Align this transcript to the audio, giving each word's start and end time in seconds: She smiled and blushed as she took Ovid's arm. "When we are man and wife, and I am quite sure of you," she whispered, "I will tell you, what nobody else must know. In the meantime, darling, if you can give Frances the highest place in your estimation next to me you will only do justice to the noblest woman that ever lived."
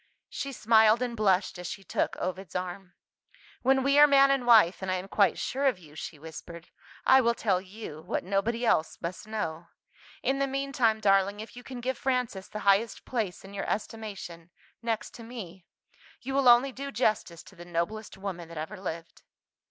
She 0.29 0.51
smiled 0.51 1.03
and 1.03 1.15
blushed 1.15 1.59
as 1.59 1.67
she 1.67 1.83
took 1.83 2.17
Ovid's 2.17 2.55
arm. 2.55 2.93
"When 3.61 3.83
we 3.83 3.99
are 3.99 4.07
man 4.07 4.31
and 4.31 4.47
wife, 4.47 4.81
and 4.81 4.89
I 4.89 4.95
am 4.95 5.07
quite 5.07 5.37
sure 5.37 5.67
of 5.67 5.77
you," 5.77 5.93
she 5.93 6.17
whispered, 6.17 6.69
"I 7.05 7.21
will 7.21 7.35
tell 7.35 7.61
you, 7.61 8.01
what 8.01 8.23
nobody 8.23 8.65
else 8.65 8.97
must 8.99 9.27
know. 9.27 9.67
In 10.23 10.39
the 10.39 10.47
meantime, 10.47 11.01
darling, 11.01 11.39
if 11.39 11.55
you 11.55 11.61
can 11.61 11.81
give 11.81 11.99
Frances 11.99 12.47
the 12.49 12.61
highest 12.65 13.05
place 13.05 13.45
in 13.45 13.53
your 13.53 13.69
estimation 13.69 14.49
next 14.81 15.13
to 15.13 15.23
me 15.23 15.67
you 16.21 16.33
will 16.33 16.49
only 16.49 16.71
do 16.71 16.91
justice 16.91 17.43
to 17.43 17.55
the 17.55 17.63
noblest 17.63 18.17
woman 18.17 18.47
that 18.49 18.57
ever 18.57 18.79
lived." 18.79 19.21